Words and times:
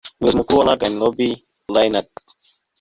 umuyobozi 0.13 0.37
mukuru 0.39 0.57
wa 0.59 0.67
ragan 0.69 0.99
rob 1.01 1.17
reinald 1.75 2.09